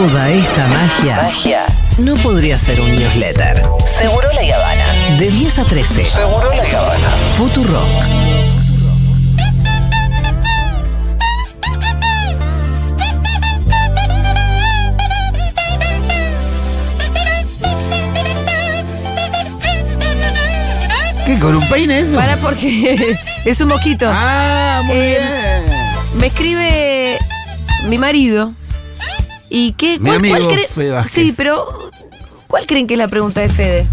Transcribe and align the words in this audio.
Toda 0.00 0.30
esta 0.30 0.66
magia, 0.66 1.16
magia 1.16 1.66
no 1.98 2.14
podría 2.16 2.56
ser 2.56 2.80
un 2.80 2.88
newsletter. 2.96 3.62
Seguro 3.84 4.26
la 4.32 4.56
Habana. 4.56 5.18
De 5.18 5.28
10 5.30 5.58
a 5.58 5.64
13. 5.64 6.04
Seguro 6.06 6.50
la 6.54 6.78
Habana. 6.78 7.08
Futurock. 7.36 7.84
¿Qué? 21.26 21.38
¿Con 21.38 21.54
un 21.56 21.64
peine 21.68 22.00
eso? 22.00 22.16
Para 22.16 22.36
porque 22.38 22.96
es 23.44 23.60
un 23.60 23.68
mosquito. 23.68 24.10
Ah, 24.12 24.82
muy 24.84 24.96
Eh, 24.96 25.18
bien. 25.18 26.20
Me 26.20 26.26
escribe 26.28 27.18
mi 27.88 27.98
marido. 27.98 28.52
¿Y 29.50 29.72
qué? 29.72 29.98
Mi 29.98 30.10
amigo 30.10 30.36
Fede 30.72 30.90
Vázquez. 30.92 31.12
Sí, 31.12 31.34
pero 31.36 31.66
¿cuál 32.46 32.66
creen 32.66 32.86
que 32.86 32.94
es 32.94 32.98
la 32.98 33.08
pregunta 33.08 33.40
de 33.40 33.50
Fede? 33.50 33.86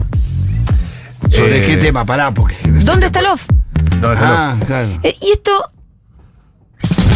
¿Sobre 1.32 1.64
Eh, 1.64 1.66
qué 1.68 1.78
tema? 1.78 2.06
Pará, 2.06 2.32
porque. 2.32 2.56
¿Dónde 2.64 3.08
está 3.08 3.22
Love? 3.22 3.46
¿Dónde 4.00 4.14
está 4.14 4.52
Ah, 4.52 4.56
claro. 4.66 5.00
Eh, 5.04 5.16
y 5.20 5.32
esto 5.32 5.52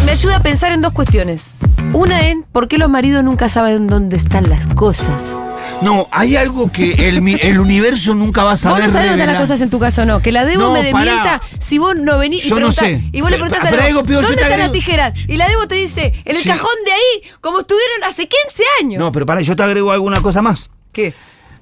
me 0.06 0.12
ayuda 0.12 0.38
a 0.38 0.40
pensar 0.44 0.72
en 0.72 0.82
dos 0.82 0.92
cuestiones. 0.92 1.56
Una 1.94 2.28
en 2.28 2.44
por 2.44 2.68
qué 2.68 2.78
los 2.78 2.90
maridos 2.90 3.24
nunca 3.24 3.48
saben 3.48 3.88
dónde 3.88 4.18
están 4.18 4.50
las 4.50 4.68
cosas. 4.70 5.36
No, 5.82 6.08
hay 6.12 6.36
algo 6.36 6.72
que 6.72 7.10
el, 7.10 7.22
mi- 7.22 7.38
el 7.42 7.60
universo 7.60 8.14
nunca 8.16 8.44
va 8.44 8.52
a 8.52 8.54
Vos 8.54 8.60
saber. 8.62 8.84
no 8.86 8.90
sabés 8.92 9.10
dónde 9.10 9.24
están 9.24 9.34
las 9.34 9.42
cosas 9.42 9.62
en 9.62 9.70
tu 9.70 9.80
casa 9.80 10.04
o 10.04 10.06
no. 10.06 10.20
Que 10.22 10.32
la 10.32 10.46
Debo 10.46 10.64
No, 10.64 10.74
me 10.74 10.84
desmienta 10.84 11.40
pará. 11.40 11.42
si 11.60 11.78
vos 11.80 11.96
no 11.96 12.18
venís 12.18 12.46
y 12.46 12.50
Yo 12.50 12.56
no 12.56 12.68
preguntás. 12.68 12.86
sé. 12.86 13.02
Y 13.12 13.22
vos 13.22 13.32
le 13.32 13.38
preguntás 13.38 13.66
a 13.66 13.72
la 13.72 13.84
Debo, 13.86 14.04
¿dónde 14.04 14.42
están 14.42 14.60
las 14.60 14.72
tijeras? 14.72 15.14
Y 15.28 15.38
la 15.38 15.48
Debo 15.48 15.68
te 15.68 15.76
dice, 15.76 16.14
en 16.26 16.36
el 16.36 16.42
Sí. 16.44 16.50
cajón 16.50 16.72
de 16.86 16.92
ahí, 16.92 17.32
como 17.42 17.62
estuvieron 17.62 18.04
hace 18.08 18.28
15 18.28 18.64
años. 18.82 19.00
No, 19.00 19.12
pero 19.12 19.26
pará, 19.26 19.42
yo 19.42 19.56
te 19.56 19.64
agrego 19.64 19.92
alguna 19.92 20.22
cosa 20.22 20.42
más. 20.42 20.70
¿Qué? 20.92 21.14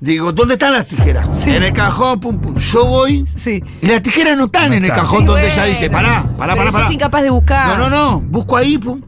Digo, 0.02 0.32
¿dónde 0.32 0.54
están 0.54 0.72
las 0.74 0.88
tijeras? 0.88 1.46
En 1.48 1.62
el 1.64 1.74
cajón, 1.74 2.20
pum, 2.22 2.40
pum. 2.40 2.56
Yo 2.58 2.86
voy. 2.86 3.26
Sí. 3.36 3.62
Y 3.82 3.88
las 3.88 4.02
tijeras 4.02 4.38
no 4.38 4.46
están 4.46 4.70
No 4.70 4.76
en 4.76 4.86
el 4.86 4.92
cajón 4.92 5.20
Sí, 5.22 5.26
donde 5.26 5.42
bueno. 5.42 5.54
ella 5.54 5.64
dice, 5.66 5.90
pará, 5.90 6.24
pará, 6.38 6.54
Pero 6.54 6.58
pará, 6.58 6.72
sos 6.72 6.82
pará. 6.82 6.94
incapaz 6.94 7.22
de 7.24 7.30
buscar. 7.30 7.68
No, 7.78 7.78
no, 7.78 7.90
no. 7.90 8.20
Busco 8.22 8.56
ahí, 8.56 8.78
pum. 8.78 9.02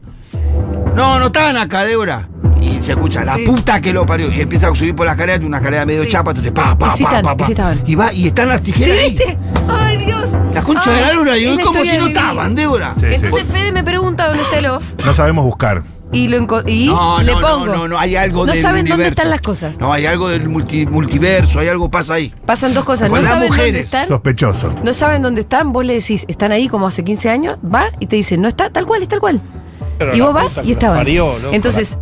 No, 0.94 1.18
no 1.18 1.26
están 1.26 1.56
acá, 1.56 1.84
Débora. 1.84 2.28
Y 2.62 2.82
se 2.82 2.92
escucha, 2.92 3.24
la 3.24 3.34
Sí. 3.36 3.44
puta 3.44 3.80
que 3.80 3.92
lo 3.92 4.06
parió. 4.06 4.30
Y 4.32 4.40
empieza 4.40 4.68
a 4.68 4.74
subir 4.74 4.94
por 4.94 5.06
la 5.06 5.12
escalera, 5.12 5.44
una 5.44 5.56
escalera 5.58 5.84
medio 5.84 6.04
Sí. 6.04 6.08
chapa, 6.10 6.30
entonces 6.30 6.52
pa, 6.52 6.76
pa, 6.78 6.90
sí 6.92 7.02
pa, 7.04 7.20
pa, 7.22 7.32
y 7.32 7.36
pa. 7.54 7.74
sí. 7.74 7.80
Y 7.86 7.94
va, 7.94 8.12
y 8.12 8.26
están 8.28 8.48
las 8.48 8.58
¿Sí 8.58 8.72
tijeras 8.72 8.98
ahí. 8.98 9.10
viste? 9.10 9.38
¡Ay, 9.68 9.96
Dios! 10.04 10.32
La 10.54 10.62
concha 10.62 10.90
Ay, 10.90 10.96
de 10.96 11.00
la 11.02 11.12
luna, 11.14 11.36
y 11.38 11.44
es 11.46 11.58
como 11.58 11.84
si 11.84 11.96
no 11.98 12.06
estaban, 12.08 12.54
Débora. 12.54 12.94
Sí, 13.00 13.06
sí. 13.08 13.14
Entonces 13.14 13.46
Fede 13.48 13.72
me 13.72 13.82
pregunta 13.84 14.28
dónde 14.28 14.42
está 14.44 14.58
el 14.58 14.66
off 14.66 14.92
No 15.04 15.12
sabemos 15.14 15.44
buscar. 15.44 15.82
y, 16.12 16.28
lo 16.28 16.36
y 16.66 16.86
No, 16.86 17.22
le 17.22 17.32
no, 17.32 17.40
pongo. 17.40 17.66
no, 17.66 17.74
no, 17.74 17.88
no, 17.88 17.98
hay 17.98 18.16
algo 18.16 18.44
No 18.46 18.52
del 18.52 18.60
saben 18.62 18.84
dónde 18.86 19.08
están 19.08 19.30
las 19.30 19.40
cosas. 19.40 19.78
No, 19.78 19.92
hay 19.92 20.04
algo 20.06 20.28
del 20.28 20.48
multi- 20.48 20.86
multiverso, 20.86 21.58
hay 21.58 21.68
algo 21.68 21.90
pasa 21.90 22.14
ahí. 22.14 22.32
Pasan 22.44 22.74
dos 22.74 22.84
cosas. 22.84 23.08
Con 23.08 23.18
no 23.18 23.22
las 23.22 23.32
saben 23.32 23.48
dónde 23.48 23.62
mujeres. 23.64 23.84
están. 23.86 24.06
Sospechoso. 24.08 24.74
No 24.84 24.92
saben 24.92 25.22
dónde 25.22 25.40
están, 25.40 25.72
vos 25.72 25.84
le 25.86 25.94
decís, 25.94 26.24
están 26.28 26.52
ahí 26.52 26.68
como 26.68 26.86
hace 26.86 27.02
15 27.02 27.30
años, 27.30 27.56
va 27.64 27.86
y 27.98 28.06
te 28.06 28.16
dice, 28.16 28.36
no 28.36 28.46
está, 28.48 28.70
tal 28.70 28.84
cual, 28.86 29.02
es 29.02 29.08
tal 29.08 29.20
cual. 29.20 29.40
Pero 29.98 30.14
y 30.14 30.20
vos 30.20 30.34
vas 30.34 30.60
y 30.64 30.72
estaban. 30.72 30.98
parió, 30.98 31.38
loco, 31.38 31.54
Entonces, 31.54 31.98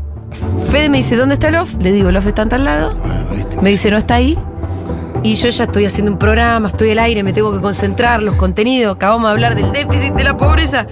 Fede 0.71 0.89
me 0.89 0.99
dice, 0.99 1.17
¿dónde 1.17 1.35
está 1.35 1.49
el 1.49 1.57
off? 1.57 1.75
Le 1.81 1.93
digo, 1.93 2.09
el 2.09 2.17
off 2.17 2.27
está 2.27 2.43
en 2.43 2.49
tal 2.49 2.65
lado. 2.65 2.97
Me 3.61 3.71
dice, 3.71 3.91
no 3.91 3.97
está 3.97 4.15
ahí. 4.17 4.39
Y 5.23 5.35
yo 5.35 5.49
ya 5.49 5.65
estoy 5.65 5.85
haciendo 5.85 6.13
un 6.13 6.19
programa, 6.19 6.69
estoy 6.69 6.91
al 6.91 6.99
aire, 6.99 7.23
me 7.23 7.33
tengo 7.33 7.53
que 7.53 7.61
concentrar, 7.61 8.23
los 8.23 8.37
contenidos, 8.37 8.97
acabamos 8.97 9.29
de 9.29 9.33
hablar 9.33 9.55
del 9.55 9.71
déficit, 9.71 10.15
de 10.15 10.25
la 10.25 10.37
pobreza. 10.37 10.87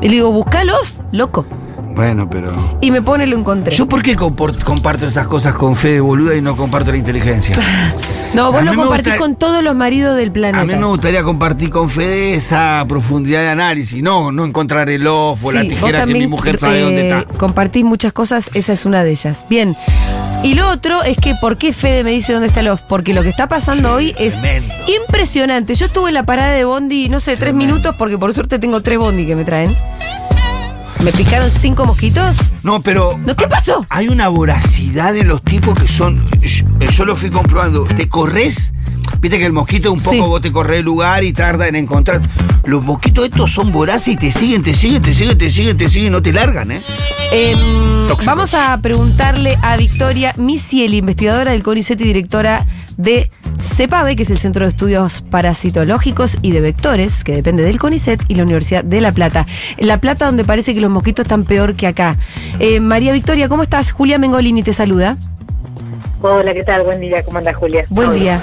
Y 0.00 0.08
le 0.08 0.14
digo, 0.16 0.32
busca 0.32 0.62
el 0.62 0.70
off, 0.70 0.98
loco. 1.12 1.46
Bueno, 1.94 2.28
pero. 2.28 2.78
Y 2.80 2.90
me 2.90 3.02
pone, 3.02 3.26
lo 3.26 3.38
encontré. 3.38 3.72
¿Yo 3.74 3.86
por 3.86 4.02
qué 4.02 4.16
comparto 4.16 5.06
esas 5.06 5.26
cosas 5.26 5.54
con 5.54 5.76
fe 5.76 5.92
de 5.92 6.00
boluda 6.00 6.34
y 6.34 6.40
no 6.42 6.56
comparto 6.56 6.90
la 6.90 6.98
inteligencia? 6.98 7.56
no, 8.34 8.50
vos 8.50 8.60
a 8.62 8.64
lo 8.64 8.74
compartís 8.74 9.12
gusta- 9.12 9.18
con 9.18 9.36
todos 9.36 9.62
los 9.62 9.76
maridos 9.76 10.16
del 10.16 10.32
planeta. 10.32 10.60
A 10.62 10.64
mí 10.64 10.74
me 10.74 10.86
gustaría 10.86 11.22
compartir 11.22 11.70
con 11.70 11.88
Fede 11.88 12.34
esa 12.34 12.84
profundidad 12.88 13.42
de 13.42 13.48
análisis, 13.50 14.02
no, 14.02 14.32
no 14.32 14.44
encontrar 14.44 14.90
el 14.90 15.06
off 15.06 15.44
o 15.44 15.52
la 15.52 15.60
Sí, 15.62 15.68
vos 15.68 15.78
tijera 15.78 16.04
que 16.04 16.12
mi 16.14 16.26
mujer 16.26 16.58
sabe 16.58 16.80
eh, 16.80 16.82
dónde 16.82 17.08
está. 17.10 17.24
Compartís 17.38 17.84
muchas 17.84 18.12
cosas, 18.12 18.50
esa 18.54 18.72
es 18.72 18.84
una 18.84 19.04
de 19.04 19.12
ellas. 19.12 19.44
Bien. 19.48 19.76
Y 20.42 20.54
lo 20.54 20.68
otro 20.68 21.02
es 21.04 21.16
que, 21.16 21.34
¿por 21.40 21.56
qué 21.56 21.72
Fede 21.72 22.02
me 22.04 22.10
dice 22.10 22.32
dónde 22.32 22.48
está 22.48 22.60
el 22.60 22.68
off? 22.68 22.82
Porque 22.88 23.14
lo 23.14 23.22
que 23.22 23.28
está 23.30 23.46
pasando 23.48 23.94
hoy 23.94 24.14
es 24.18 24.40
tremendo. 24.40 24.74
impresionante. 25.06 25.74
Yo 25.76 25.86
estuve 25.86 26.08
en 26.08 26.14
la 26.14 26.26
parada 26.26 26.50
de 26.50 26.64
Bondi, 26.64 27.08
no 27.08 27.20
sé, 27.20 27.36
tres 27.36 27.54
minutos, 27.54 27.94
porque 27.96 28.18
por 28.18 28.34
suerte 28.34 28.58
tengo 28.58 28.82
tres 28.82 28.98
Bondi 28.98 29.26
que 29.26 29.36
me 29.36 29.44
traen. 29.44 29.70
¿Me 31.04 31.12
picaron 31.12 31.50
cinco 31.50 31.84
mosquitos? 31.84 32.38
No, 32.62 32.80
pero. 32.80 33.18
¿No? 33.26 33.36
¿Qué 33.36 33.46
pasó? 33.46 33.84
Hay 33.90 34.08
una 34.08 34.28
voracidad 34.28 35.14
en 35.14 35.28
los 35.28 35.42
tipos 35.42 35.78
que 35.78 35.86
son. 35.86 36.26
Yo, 36.40 36.64
yo 36.90 37.04
lo 37.04 37.14
fui 37.14 37.30
comprobando. 37.30 37.84
Te 37.84 38.08
corres. 38.08 38.72
Viste 39.20 39.38
que 39.38 39.44
el 39.44 39.52
mosquito 39.52 39.92
un 39.92 40.00
poco 40.00 40.10
Sí. 40.14 40.20
vos 40.20 40.40
te 40.40 40.50
corres 40.50 40.78
el 40.78 40.84
lugar 40.86 41.22
y 41.22 41.32
tarda 41.34 41.68
en 41.68 41.76
encontrar. 41.76 42.22
Los 42.64 42.82
mosquitos 42.82 43.26
estos 43.26 43.52
son 43.52 43.70
voraces 43.70 44.14
y 44.14 44.16
te 44.16 44.32
siguen, 44.32 44.62
te 44.62 44.72
siguen, 44.72 45.02
te 45.02 45.12
siguen, 45.12 45.36
te 45.36 45.50
siguen, 45.50 45.76
te 45.76 45.88
siguen, 45.90 46.12
no 46.12 46.22
te 46.22 46.32
largan, 46.32 46.70
¿eh? 46.70 46.80
Tóxicos. 48.08 48.24
vamos 48.24 48.54
a 48.54 48.78
preguntarle 48.80 49.58
a 49.60 49.76
Victoria 49.76 50.32
Misieli, 50.38 50.98
investigadora 50.98 51.52
del 51.52 51.62
CONICET 51.62 52.00
y 52.00 52.04
directora 52.04 52.66
de 52.96 53.30
CEPAVE, 53.64 54.14
que 54.14 54.22
es 54.24 54.30
el 54.30 54.38
Centro 54.38 54.64
de 54.66 54.70
Estudios 54.70 55.22
Parasitológicos 55.22 56.36
y 56.42 56.52
de 56.52 56.60
Vectores, 56.60 57.24
que 57.24 57.32
depende 57.34 57.62
del 57.62 57.78
CONICET 57.78 58.22
y 58.28 58.34
la 58.34 58.42
Universidad 58.42 58.84
de 58.84 59.00
La 59.00 59.12
Plata. 59.12 59.46
En 59.78 59.88
La 59.88 59.98
Plata, 60.00 60.26
donde 60.26 60.44
parece 60.44 60.74
que 60.74 60.80
los 60.80 60.90
mosquitos 60.90 61.24
están 61.24 61.44
peor 61.44 61.74
que 61.74 61.86
acá. 61.86 62.16
Eh, 62.58 62.78
María 62.80 63.12
Victoria, 63.12 63.48
¿cómo 63.48 63.62
estás? 63.62 63.90
Julia 63.90 64.18
Mengolini 64.18 64.62
te 64.62 64.72
saluda. 64.72 65.16
Hola, 66.20 66.52
¿qué 66.54 66.62
tal? 66.62 66.82
Buen 66.84 67.00
día, 67.00 67.22
¿cómo 67.24 67.38
anda 67.38 67.52
Julia? 67.54 67.84
Buen 67.88 68.12
día. 68.14 68.42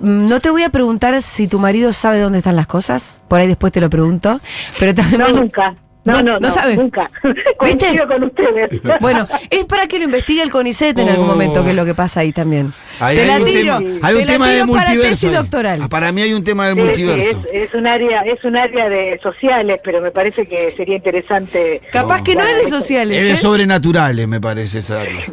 Mm, 0.00 0.26
No 0.26 0.40
te 0.40 0.50
voy 0.50 0.62
a 0.64 0.68
preguntar 0.70 1.22
si 1.22 1.46
tu 1.48 1.58
marido 1.58 1.92
sabe 1.92 2.18
dónde 2.20 2.38
están 2.38 2.56
las 2.56 2.66
cosas, 2.66 3.22
por 3.28 3.40
ahí 3.40 3.46
después 3.46 3.72
te 3.72 3.80
lo 3.80 3.88
pregunto, 3.88 4.40
pero 4.78 4.94
también. 4.94 5.20
No, 5.20 5.28
me- 5.28 5.40
nunca. 5.40 5.74
No, 6.06 6.22
no, 6.22 6.38
no, 6.40 6.50
sabe. 6.50 6.76
nunca. 6.76 7.10
¿Viste? 7.64 8.00
Con 8.06 8.22
ustedes. 8.24 8.80
Bueno, 9.00 9.26
es 9.50 9.66
para 9.66 9.86
que 9.86 9.98
lo 9.98 10.04
investigue 10.04 10.42
el 10.42 10.50
CONICET 10.50 10.98
en 10.98 11.08
algún 11.08 11.26
momento, 11.26 11.62
que 11.62 11.70
es 11.70 11.76
lo 11.76 11.84
que 11.84 11.94
pasa 11.94 12.20
ahí 12.20 12.32
también. 12.32 12.72
Ahí 13.00 13.16
te 13.16 13.22
hay 13.22 13.28
la 13.28 13.36
un 13.38 13.44
tiro, 13.44 13.78
tema, 13.78 13.98
hay 14.08 14.14
te 14.14 14.20
un 14.20 14.26
la 14.26 14.32
tema 14.32 14.48
de 14.48 14.54
para 14.58 14.66
multiverso. 14.66 15.08
tesis 15.10 15.32
doctoral. 15.32 15.82
Ah, 15.82 15.88
Para 15.88 16.12
mí 16.12 16.22
hay 16.22 16.32
un 16.32 16.44
tema 16.44 16.66
del 16.68 16.74
Sí, 16.76 16.80
sí, 16.80 16.86
multiverso. 17.04 17.42
es, 17.52 17.68
es 17.68 17.74
un 17.74 17.86
área, 17.86 18.22
es 18.22 18.42
un 18.44 18.56
área 18.56 18.88
de 18.88 19.18
sociales, 19.22 19.80
pero 19.84 20.00
me 20.00 20.10
parece 20.10 20.46
que 20.46 20.70
sería 20.70 20.96
interesante. 20.96 21.82
Capaz 21.92 22.22
que 22.22 22.34
no 22.34 22.42
es 22.42 22.56
de 22.56 22.66
sociales. 22.68 23.16
Es 23.16 23.24
de 23.24 23.32
¿eh? 23.32 23.36
sobrenaturales, 23.36 24.28
me 24.28 24.40
parece 24.40 24.78
esa 24.78 25.00
área. 25.02 25.24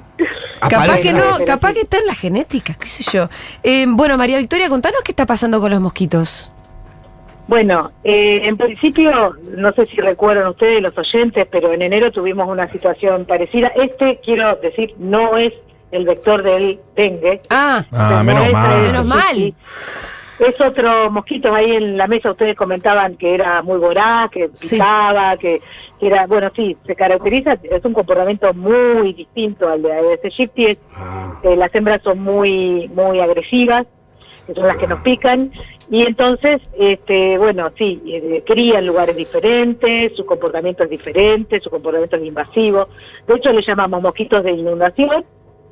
Capaz 0.69 1.01
que 1.01 1.11
no, 1.13 1.39
capaz 1.45 1.73
que 1.73 1.81
está 1.81 1.97
en 1.97 2.07
la 2.07 2.15
genética, 2.15 2.73
qué 2.79 2.87
sé 2.87 3.03
yo. 3.11 3.27
Eh, 3.63 3.85
bueno, 3.89 4.17
María 4.17 4.37
Victoria, 4.37 4.69
contanos 4.69 5.01
qué 5.03 5.11
está 5.11 5.25
pasando 5.25 5.59
con 5.59 5.69
los 5.71 5.81
mosquitos. 5.81 6.52
Bueno, 7.47 7.91
eh, 8.03 8.41
en 8.45 8.55
principio, 8.57 9.35
no 9.57 9.71
sé 9.73 9.85
si 9.87 9.99
recuerdan 9.99 10.47
ustedes, 10.47 10.81
los 10.81 10.97
oyentes, 10.97 11.45
pero 11.51 11.73
en 11.73 11.81
enero 11.81 12.11
tuvimos 12.11 12.47
una 12.47 12.71
situación 12.71 13.25
parecida. 13.25 13.67
Este, 13.75 14.19
quiero 14.23 14.55
decir, 14.55 14.95
no 14.97 15.37
es 15.37 15.53
el 15.91 16.05
vector 16.05 16.41
del 16.41 16.79
dengue. 16.95 17.41
Ah, 17.49 17.85
Ah, 17.91 18.15
No 18.17 18.23
menos 18.23 18.45
es 18.47 18.53
mal. 18.53 18.73
a- 18.73 18.77
Menos 18.81 19.05
mal. 19.05 19.53
Es 20.39 20.59
otro 20.61 21.11
mosquito 21.11 21.53
ahí 21.53 21.75
en 21.75 21.97
la 21.97 22.07
mesa. 22.07 22.31
Ustedes 22.31 22.55
comentaban 22.55 23.17
que 23.17 23.35
era 23.35 23.61
muy 23.61 23.77
voraz, 23.77 24.29
que 24.31 24.49
Sí. 24.53 24.75
picaba, 24.77 25.37
que, 25.37 25.61
que 25.99 26.07
era, 26.07 26.25
bueno, 26.25 26.49
sí, 26.55 26.75
se 26.87 26.95
caracteriza, 26.95 27.57
es 27.61 27.85
un 27.85 27.93
comportamiento 27.93 28.51
muy 28.53 29.13
distinto 29.13 29.69
al 29.69 29.83
de 29.83 29.91
Aedes 29.93 30.19
aegypti. 30.23 30.65
es- 30.65 30.77
Ah. 30.95 31.39
eh, 31.43 31.55
las 31.55 31.73
hembras 31.75 32.01
son 32.03 32.19
muy, 32.19 32.89
muy 32.95 33.19
agresivas, 33.19 33.85
que 34.45 34.53
son 34.53 34.67
las 34.67 34.77
que 34.77 34.87
nos 34.87 34.99
pican. 35.01 35.51
Y 35.89 36.03
entonces, 36.03 36.61
este, 36.77 37.37
bueno, 37.37 37.71
sí, 37.77 38.01
eh, 38.05 38.43
cría 38.45 38.79
en 38.79 38.87
lugares 38.87 39.15
diferentes, 39.15 40.15
su 40.15 40.25
comportamiento 40.25 40.83
es 40.83 40.89
diferente, 40.89 41.59
su 41.59 41.69
comportamiento 41.69 42.15
es 42.15 42.23
invasivo. 42.23 42.87
De 43.27 43.35
hecho, 43.35 43.51
le 43.51 43.61
llamamos 43.61 44.01
mosquitos 44.01 44.43
de 44.43 44.51
inundación 44.51 45.25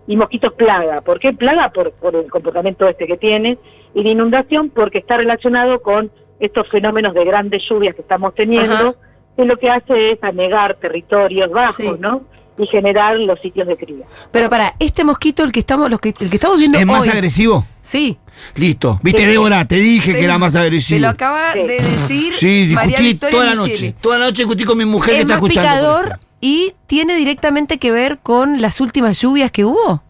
y 0.07 0.15
mosquitos 0.15 0.53
plaga. 0.53 1.01
¿Por 1.01 1.19
qué 1.19 1.33
plaga? 1.33 1.69
Por, 1.71 1.91
por 1.93 2.15
el 2.15 2.29
comportamiento 2.29 2.87
este 2.87 3.07
que 3.07 3.17
tiene. 3.17 3.57
Y 3.93 4.03
de 4.03 4.09
inundación 4.09 4.69
porque 4.69 4.99
está 4.99 5.17
relacionado 5.17 5.81
con 5.81 6.11
estos 6.39 6.67
fenómenos 6.69 7.13
de 7.13 7.23
grandes 7.25 7.63
lluvias 7.69 7.95
que 7.95 8.01
estamos 8.01 8.33
teniendo, 8.33 8.73
Ajá. 8.73 8.95
que 9.37 9.45
lo 9.45 9.57
que 9.57 9.69
hace 9.69 10.11
es 10.11 10.23
anegar 10.23 10.75
territorios 10.75 11.49
bajos, 11.49 11.75
Sí. 11.75 11.91
¿no? 11.99 12.23
Y 12.61 12.67
generar 12.67 13.17
los 13.17 13.39
sitios 13.39 13.67
de 13.67 13.75
cría. 13.75 14.05
pero 14.31 14.47
para, 14.49 14.75
este 14.79 15.03
mosquito, 15.03 15.43
el 15.43 15.51
que 15.51 15.61
estamos, 15.61 15.89
los 15.89 15.99
que, 15.99 16.13
el 16.19 16.29
que 16.29 16.35
estamos 16.35 16.59
viendo 16.59 16.77
¿Es 16.77 16.85
más 16.85 17.01
hoy. 17.01 17.09
agresivo? 17.09 17.65
Sí. 17.81 18.17
Listo. 18.55 18.99
¿Viste, 19.01 19.23
Sí. 19.25 19.27
Débora? 19.31 19.65
Te 19.67 19.75
dije 19.77 20.13
que 20.13 20.23
era 20.23 20.37
más 20.37 20.55
agresivo. 20.55 20.97
Te 20.97 21.01
lo 21.01 21.09
acaba 21.09 21.53
Sí. 21.53 21.59
de 21.59 21.79
decir 21.81 22.33
Sí, 22.33 22.65
discutí 22.67 23.15
toda 23.15 23.45
la 23.45 23.55
noche. 23.55 23.95
Toda 23.99 24.19
la 24.19 24.25
noche 24.25 24.43
discutí 24.43 24.63
con 24.63 24.77
mi 24.77 24.85
mujer 24.85 25.09
que 25.11 25.15
Es 25.17 25.21
está 25.21 25.33
más 25.39 25.43
escuchando. 25.43 25.69
picador 25.71 26.19
y 26.39 26.73
tiene 26.87 27.15
directamente 27.15 27.79
que 27.79 27.91
ver 27.91 28.19
con 28.19 28.61
las 28.61 28.79
últimas 28.79 29.19
lluvias 29.21 29.51
que 29.51 29.65
hubo. 29.65 30.03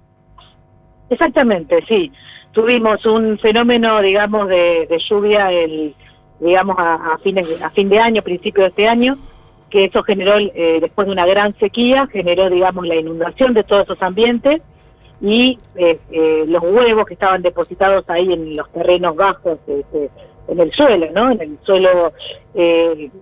Exactamente, 1.10 1.84
sí. 1.88 2.12
Tuvimos 2.52 3.06
un 3.06 3.38
fenómeno, 3.40 4.02
digamos, 4.02 4.48
de, 4.48 4.88
de 4.90 5.00
lluvia, 5.10 5.52
el, 5.52 5.96
digamos, 6.40 6.76
a, 6.80 6.96
a 7.14 7.18
fines, 7.24 7.62
a 7.62 7.70
fin 7.70 7.90
de 7.90 8.00
año, 8.00 8.22
principio 8.22 8.64
de 8.64 8.70
este 8.70 8.88
año, 8.88 9.18
que 9.72 9.86
eso 9.86 10.04
generó, 10.04 10.38
eh, 10.38 10.80
después 10.80 11.08
de 11.08 11.14
una 11.14 11.26
gran 11.26 11.58
sequía, 11.58 12.08
generó, 12.12 12.50
digamos, 12.50 12.86
la 12.86 12.96
inundación 12.96 13.54
de 13.54 13.64
todos 13.64 13.84
esos 13.84 14.02
ambientes 14.02 14.62
y 15.22 15.58
eh, 15.76 15.98
eh, 16.12 16.44
los 16.48 16.62
huevos 16.62 17.06
que 17.06 17.14
estaban 17.14 17.42
depositados 17.42 18.04
ahí 18.08 18.32
en 18.32 18.56
los 18.56 18.70
terrenos 18.72 19.16
bajos, 19.16 19.58
este, 19.66 20.10
en 20.48 20.60
el 20.60 20.72
suelo, 20.74 21.08
¿no? 21.14 21.32
En 21.32 21.42
el 21.42 21.60
suelo, 21.64 22.12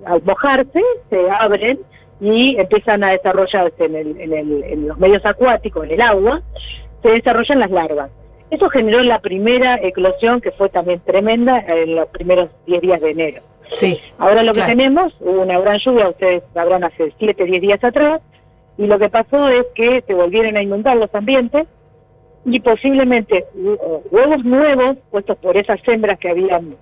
al 0.05 0.23
mojarse, 0.23 0.83
se 1.09 1.29
abren 1.29 1.79
y 2.19 2.57
empiezan 2.59 3.03
a 3.03 3.11
desarrollarse 3.11 3.85
en, 3.85 3.95
el, 3.95 4.19
en, 4.19 4.33
el, 4.33 4.63
en 4.63 4.87
los 4.87 4.97
medios 4.97 5.25
acuáticos, 5.25 5.85
en 5.85 5.91
el 5.91 6.01
agua, 6.01 6.41
se 7.03 7.11
desarrollan 7.11 7.59
las 7.59 7.71
larvas. 7.71 8.09
Eso 8.49 8.69
generó 8.69 9.03
la 9.03 9.19
primera 9.19 9.75
eclosión 9.75 10.41
que 10.41 10.51
fue 10.51 10.69
también 10.69 10.99
tremenda 11.05 11.59
en 11.59 11.95
los 11.95 12.07
primeros 12.07 12.49
10 12.65 12.81
días 12.81 12.99
de 12.99 13.11
enero. 13.11 13.48
Sí. 13.69 13.99
Ahora 14.17 14.43
lo 14.43 14.53
que 14.53 14.61
tenemos, 14.63 15.15
hubo 15.19 15.41
una 15.41 15.59
gran 15.59 15.79
lluvia, 15.79 16.09
ustedes 16.09 16.43
sabrán 16.53 16.83
hace 16.83 17.13
7, 17.17 17.45
10 17.45 17.61
días 17.61 17.83
atrás, 17.83 18.21
y 18.77 18.87
lo 18.87 18.97
que 18.97 19.09
pasó 19.09 19.49
es 19.49 19.65
que 19.75 20.03
se 20.05 20.13
volvieron 20.13 20.57
a 20.57 20.61
inundar 20.61 20.97
los 20.97 21.13
ambientes 21.13 21.67
y 22.45 22.59
posiblemente 22.61 23.45
huevos 24.09 24.43
nuevos 24.45 24.95
puestos 25.11 25.37
por 25.37 25.57
esas 25.57 25.79
hembras 25.85 26.17
que 26.19 26.29
habían 26.29 26.77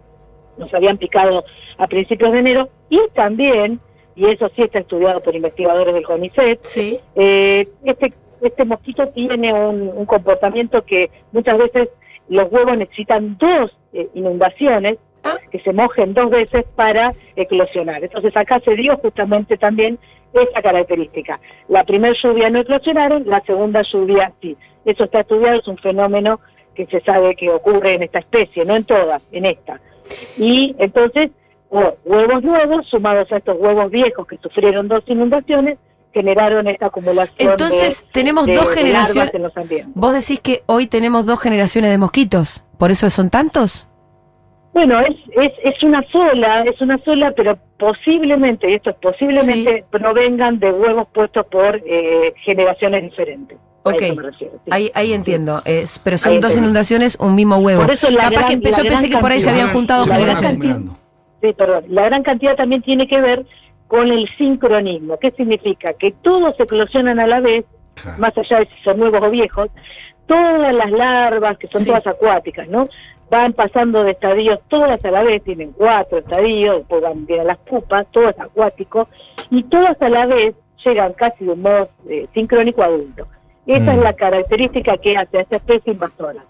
nos 0.58 0.74
habían 0.74 0.98
picado 0.98 1.44
a 1.78 1.88
principios 1.88 2.32
de 2.32 2.40
enero 2.40 2.70
y 2.90 3.00
también 3.16 3.80
y 4.16 4.28
eso 4.28 4.52
sí 4.56 4.62
está 4.62 4.80
estudiado 4.80 5.22
por 5.22 5.36
investigadores 5.36 5.94
del 5.96 6.04
CONICET 6.04 6.60
sí. 6.62 7.00
eh, 7.16 7.68
este 7.84 8.14
este 8.42 8.66
mosquito 8.66 9.08
tiene 9.10 9.54
un, 9.54 10.06
comportamiento 10.06 10.86
que 10.86 11.10
muchas 11.32 11.58
veces 11.58 11.90
los 12.30 12.52
huevos 12.52 12.78
necesitan 12.78 13.38
dos 13.38 13.76
eh, 13.94 14.10
inundaciones, 14.14 14.98
ah. 15.36 15.38
que 15.52 15.60
se 15.60 15.74
mojen 15.74 16.14
dos 16.14 16.30
veces 16.30 16.64
para 16.76 17.14
eclosionar. 17.36 18.04
Entonces 18.04 18.36
acá 18.36 18.62
se 18.64 18.76
dio 18.76 18.98
justamente 18.98 19.58
también 19.58 20.00
esa 20.34 20.62
característica. 20.62 21.40
La 21.68 21.84
primera 21.84 22.16
lluvia 22.22 22.50
no 22.50 22.60
eclosionaron, 22.60 23.24
la 23.26 23.42
segunda 23.46 23.84
lluvia 23.92 24.34
sí. 24.42 24.58
Eso 24.86 25.06
está 25.06 25.22
estudiado, 25.22 25.60
es 25.60 25.68
un 25.68 25.78
fenómeno 25.78 26.40
que 26.76 26.86
se 26.86 27.02
sabe 27.02 27.36
que 27.36 27.50
ocurre 27.50 27.96
en 27.96 28.04
esta 28.04 28.20
especie, 28.20 28.64
no 28.64 28.76
en 28.76 28.84
todas, 28.84 29.22
en 29.32 29.46
esta. 29.46 29.82
Y 30.38 30.76
entonces, 30.78 31.32
huevos 31.70 32.44
nuevos 32.44 32.88
sumados 32.88 33.32
a 33.32 33.38
estos 33.38 33.58
huevos 33.60 33.90
viejos 33.92 34.28
que 34.28 34.38
sufrieron 34.38 34.88
dos 34.88 35.04
inundaciones, 35.08 35.78
generaron 36.14 36.68
esta 36.68 36.88
acumulación. 36.88 37.52
Entonces 37.52 38.06
tenemos 38.12 38.48
dos 38.48 38.70
generaciones. 38.70 39.32
Vos 39.94 40.14
decís 40.14 40.40
que 40.40 40.64
hoy 40.68 40.88
tenemos 40.88 41.26
dos 41.26 41.40
generaciones 41.42 41.92
de 41.92 41.98
mosquitos, 41.98 42.64
¿por 42.78 42.92
eso 42.92 43.10
son 43.10 43.30
tantos? 43.30 43.88
Bueno, 44.78 45.00
es, 45.00 45.16
es, 45.36 45.54
es 45.64 45.82
una 45.82 46.06
sola, 46.12 46.62
es 46.62 46.80
una 46.82 47.00
sola, 47.04 47.32
pero 47.32 47.58
posiblemente, 47.80 48.76
esto 48.76 48.92
es 48.92 48.96
posiblemente 48.98 49.84
provengan 49.90 50.60
de 50.60 50.72
huevos 50.72 51.08
puestos 51.12 51.48
por 51.48 51.82
eh, 51.84 52.32
generaciones 52.46 53.02
diferentes. 53.02 53.58
Ok, 53.82 54.04
ahí, 54.70 54.92
ahí 54.94 55.14
entiendo, 55.14 55.64
es, 55.66 55.98
pero 55.98 56.20
son 56.20 56.40
dos 56.42 56.56
inundaciones, 56.56 57.18
un 57.20 57.34
mismo 57.34 57.58
huevo. 57.58 57.82
Por 57.82 57.94
eso 57.96 58.08
Capaz 58.20 58.46
que 58.46 58.60
yo 58.62 58.84
pensé 58.84 59.10
que 59.10 59.18
por 59.18 59.32
ahí 59.32 59.42
se 59.42 59.50
habían 59.50 59.70
juntado 59.70 60.06
generaciones. 60.06 60.60
Sí, 61.42 61.54
perdón. 61.54 61.86
La 61.88 62.06
gran 62.06 62.22
cantidad 62.22 62.56
también 62.56 62.84
tiene 62.84 63.08
que 63.08 63.20
ver 63.20 63.48
con 63.88 64.12
el 64.12 64.30
sincronismo. 64.38 65.18
¿Qué 65.18 65.32
significa? 65.32 65.94
Que 65.94 66.12
todos 66.12 66.54
eclosionan 66.60 67.20
a 67.20 67.26
la 67.26 67.40
vez, 67.40 67.66
más 68.20 68.38
allá 68.38 68.60
de 68.60 68.66
si 68.68 68.84
son 68.84 69.00
nuevos 69.00 69.24
o 69.24 69.32
viejos, 69.32 69.70
todas 70.28 70.72
las 70.72 70.92
larvas, 70.92 71.58
que 71.58 71.68
son 71.68 71.84
todas 71.84 72.06
acuáticas, 72.06 72.68
¿no? 72.68 72.88
Van 73.30 73.54
pasando 73.54 74.04
de 74.04 74.12
estadios 74.12 74.60
todas 74.70 75.04
a 75.04 75.12
la 75.12 75.24
vez, 75.24 75.44
tienen 75.44 75.74
cuatro 75.74 76.20
estadios, 76.20 76.78
después 76.78 77.02
van 77.02 77.26
bien 77.26 77.42
a 77.42 77.44
las 77.44 77.58
pupas, 77.58 78.06
todo 78.12 78.30
es 78.30 78.40
acuático, 78.40 79.10
y 79.50 79.64
todas 79.64 80.02
a 80.02 80.10
la 80.10 80.26
vez 80.26 80.56
llegan 80.86 81.14
casi 81.14 81.46
de 81.46 81.52
un 81.52 81.62
modo 81.62 81.90
eh, 82.10 82.28
sincrónico 82.34 82.84
adulto. 82.84 83.28
Esa 83.66 83.92
es 83.92 84.00
mm. 84.00 84.04
la 84.04 84.14
característica 84.14 84.98
que 84.98 85.18
hace 85.18 85.40
a 85.40 85.42
esta 85.42 85.58
especie 85.58 85.94
invasora. 85.94 86.44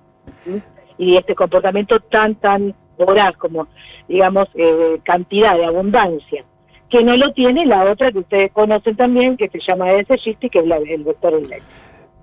Y 1.00 1.18
este 1.18 1.35
comportamiento 1.35 2.00
tan, 2.00 2.35
tan 2.35 2.75
voraz 2.97 3.35
como, 3.38 3.68
digamos, 4.07 4.47
eh, 4.56 5.00
cantidad 5.03 5.56
de 5.56 5.65
abundancia 5.65 6.45
que 6.89 7.03
no 7.03 7.18
lo 7.18 7.33
tiene 7.33 7.65
la 7.65 7.83
otra 7.83 8.12
que 8.12 8.19
ustedes 8.19 8.51
conocen 8.51 8.95
también, 8.95 9.38
que 9.38 9.50
se 9.50 9.59
llama 9.68 9.88
Gisti, 10.24 10.50
que 10.50 10.59
es 10.59 10.65
el 10.65 11.03
vector 11.03 11.33
electro. 11.33 11.68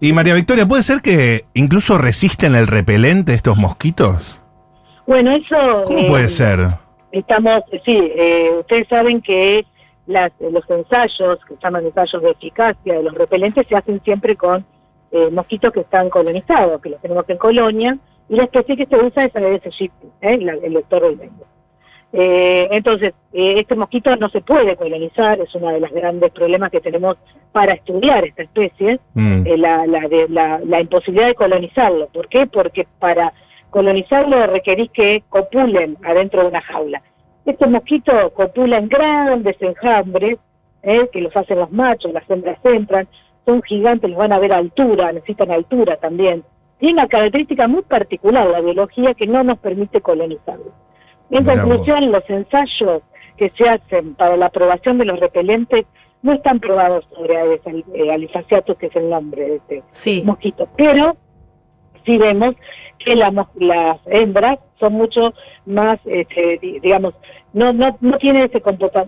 Y 0.01 0.13
María 0.13 0.35
Victoria, 0.35 0.67
¿puede 0.67 0.83
ser 0.83 1.01
que 1.01 1.45
incluso 1.55 1.99
resisten 1.99 2.55
el 2.55 2.67
repelente 2.67 3.35
estos 3.35 3.57
mosquitos? 3.57 4.41
Bueno, 5.07 5.33
eso... 5.33 5.85
¿Cómo 5.85 6.07
puede 6.07 6.25
eh, 6.25 6.29
ser? 6.29 6.61
Estamos, 7.13 7.63
sí, 7.85 8.13
eh, 8.17 8.51
ustedes 8.59 8.89
saben 8.89 9.21
que 9.21 9.65
las, 10.07 10.33
los 10.41 10.69
ensayos, 10.69 11.39
que 11.47 11.55
se 11.55 11.61
llaman 11.63 11.87
ensayos 11.87 12.23
de 12.23 12.31
eficacia 12.31 12.95
de 12.95 13.03
los 13.03 13.15
repelentes, 13.15 13.67
se 13.69 13.77
hacen 13.77 14.03
siempre 14.05 14.37
con 14.37 14.65
eh, 15.13 15.31
mosquitos 15.31 15.73
que 15.73 15.81
están 15.81 16.11
colonizados, 16.11 16.81
que 16.81 16.91
los 16.91 17.01
tenemos 17.01 17.25
en 17.29 17.39
colonia, 17.39 17.99
y 18.29 18.37
la 18.37 18.45
especie 18.45 18.77
que 18.77 18.87
se 18.87 18.97
usa 18.97 19.25
es 19.25 19.37
Aedes 19.37 19.65
aegypti, 19.67 20.07
¿eh? 20.23 20.39
el 20.63 20.75
vector 20.75 21.03
del 21.03 21.31
eh, 22.17 22.69
entonces, 22.71 23.13
eh, 23.33 23.55
este 23.59 23.75
mosquito 23.75 24.15
no 24.15 24.29
se 24.29 24.41
puede 24.41 24.77
colonizar, 24.77 25.41
es 25.41 25.53
uno 25.57 25.71
de 25.71 25.81
los 25.81 25.91
grandes 25.91 26.31
problemas 26.31 26.71
que 26.71 26.81
tenemos 26.81 27.17
para 27.51 27.73
estudiar 27.73 28.25
esta 28.25 28.45
especie, 28.45 29.01
mm. 29.15 29.45
eh, 29.45 29.59
la, 29.59 29.85
la, 30.65 30.81
imposibilidad 30.81 31.27
de 31.27 31.35
colonizarlo. 31.35 32.07
¿Por 32.07 32.29
qué? 32.29 32.47
Porque 32.47 32.87
para 33.01 33.33
colonizarlo 33.75 34.47
requerís 34.47 34.89
que 34.93 35.25
copulen 35.29 35.99
adentro 36.05 36.43
de 36.43 36.49
una 36.49 36.63
jaula. 36.63 37.03
Estos 37.45 37.69
mosquitos 37.69 38.31
copulan 38.31 38.89
grandes 38.89 39.57
enjambres, 39.59 40.37
que 40.81 41.21
los 41.21 41.37
hacen 41.37 41.59
los 41.59 41.73
machos, 41.73 42.13
las 42.13 42.23
hembras 42.31 42.59
entran, 42.63 43.09
son 43.45 43.61
gigantes, 43.63 44.09
los 44.09 44.19
van 44.21 44.33
a 44.33 44.39
ver 44.39 44.53
a 44.53 44.59
altura, 44.59 45.13
necesitan 45.13 45.51
altura 45.51 45.97
también. 45.97 46.45
Tiene 46.79 47.01
una 47.01 47.09
característica 47.09 47.67
muy 47.67 47.83
particular 47.83 48.47
la 48.47 48.61
biología 48.61 49.13
que 49.13 49.27
no 49.27 49.43
nos 49.43 49.59
permite 49.59 50.01
colonizarlo. 50.01 50.73
En 51.31 51.45
conclusión, 51.45 52.13
los 52.13 52.23
ensayos 52.31 53.03
que 53.37 53.51
se 53.59 53.69
hacen 53.69 54.15
para 54.15 54.37
la 54.37 54.47
aprobación 54.47 54.99
de 54.99 55.07
los 55.07 55.19
repelentes 55.19 55.85
no 56.23 56.33
están 56.33 56.61
probados 56.61 57.05
sobre 57.13 57.39
Aedes 57.39 57.63
alifaciatus, 57.67 58.77
que 58.77 58.87
es 58.87 58.95
el 58.95 59.11
nombre 59.11 59.43
de 59.43 59.57
este 59.57 60.23
mosquito, 60.23 60.69
pero 60.77 61.17
sí 62.07 62.19
vemos 62.19 62.55
que 63.05 63.15
las 63.17 63.99
hembras 64.07 64.59
son 64.81 64.95
mucho 64.95 65.35
más, 65.67 65.99
este, 66.05 66.59
digamos, 66.61 67.15
no, 67.55 67.73
no, 67.73 67.97
no 68.01 68.19
tiene 68.19 68.45
ese, 68.45 68.61